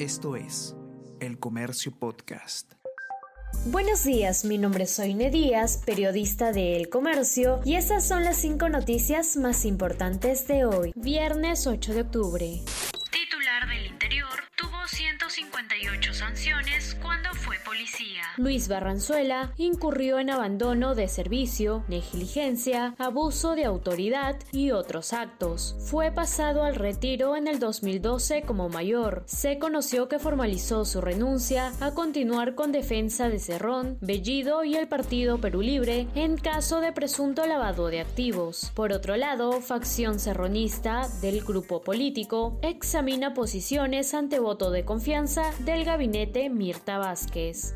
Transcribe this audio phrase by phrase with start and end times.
[0.00, 0.74] Esto es
[1.20, 2.72] El Comercio Podcast.
[3.66, 8.38] Buenos días, mi nombre es Soine Díaz, periodista de El Comercio, y estas son las
[8.38, 12.60] cinco noticias más importantes de hoy, viernes 8 de octubre.
[18.36, 25.76] Luis Barranzuela incurrió en abandono de servicio, negligencia, abuso de autoridad y otros actos.
[25.80, 29.24] Fue pasado al retiro en el 2012 como mayor.
[29.26, 34.88] Se conoció que formalizó su renuncia a continuar con defensa de Cerrón, Bellido y el
[34.88, 38.72] Partido Perú Libre en caso de presunto lavado de activos.
[38.74, 45.84] Por otro lado, facción serronista del grupo político examina posiciones ante voto de confianza del
[45.84, 47.74] gabinete Mirta Vázquez.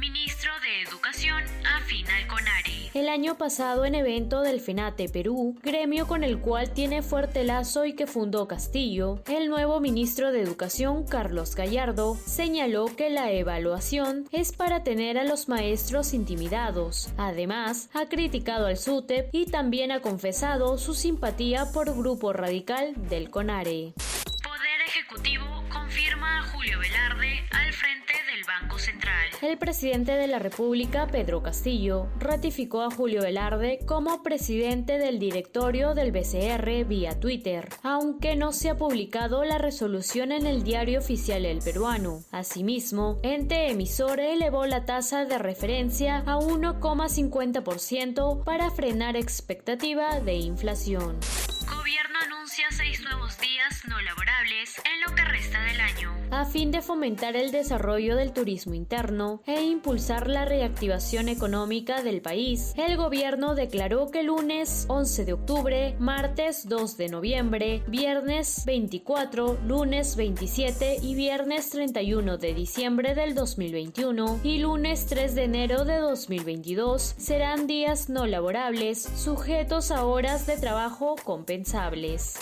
[0.00, 2.90] Ministro de Educación afina al CONARE.
[2.94, 7.84] El año pasado en evento del FENATE Perú, gremio con el cual tiene fuerte lazo
[7.84, 14.26] y que fundó Castillo, el nuevo ministro de Educación Carlos Gallardo señaló que la evaluación
[14.32, 17.10] es para tener a los maestros intimidados.
[17.16, 23.30] Además, ha criticado al SUTEP y también ha confesado su simpatía por Grupo Radical del
[23.30, 23.94] CONARE.
[24.42, 29.28] Poder Ejecutivo confirma a Julio Velarde al frente del Banco Central.
[29.42, 35.94] El presidente de la República, Pedro Castillo, ratificó a Julio Velarde como presidente del directorio
[35.94, 41.44] del BCR vía Twitter, aunque no se ha publicado la resolución en el diario oficial
[41.44, 42.20] El Peruano.
[42.30, 51.18] Asimismo, ente emisor elevó la tasa de referencia a 1,50% para frenar expectativa de inflación.
[51.66, 54.00] Gobierno anuncia seis nuevos días no
[54.44, 56.12] en lo que resta del año.
[56.30, 62.20] A fin de fomentar el desarrollo del turismo interno e impulsar la reactivación económica del
[62.20, 69.60] país, el gobierno declaró que lunes 11 de octubre, martes 2 de noviembre, viernes 24,
[69.66, 75.96] lunes 27 y viernes 31 de diciembre del 2021 y lunes 3 de enero de
[75.96, 82.34] 2022 serán días no laborables sujetos a horas de trabajo compensables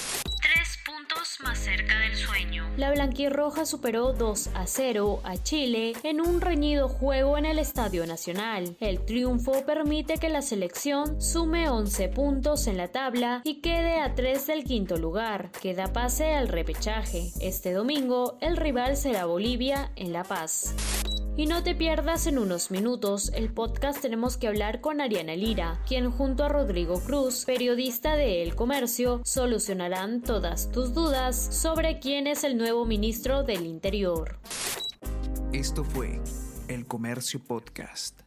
[1.43, 2.69] más cerca del sueño.
[2.77, 8.07] la blanquirroja superó 2 a 0 a Chile en un reñido juego en el Estadio
[8.07, 8.77] Nacional.
[8.81, 14.15] El triunfo permite que la selección sume 11 puntos en la tabla y quede a
[14.15, 17.31] 3 del quinto lugar, que da pase al repechaje.
[17.41, 20.75] Este domingo el rival será Bolivia en La Paz.
[21.37, 25.81] Y no te pierdas en unos minutos el podcast Tenemos que hablar con Ariana Lira,
[25.87, 32.27] quien junto a Rodrigo Cruz, periodista de El Comercio, solucionarán todas tus dudas sobre quién
[32.27, 34.39] es el nuevo ministro del Interior.
[35.53, 36.21] Esto fue
[36.69, 38.22] El Comercio Podcast.